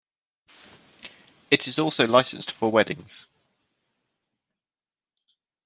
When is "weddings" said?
2.71-3.27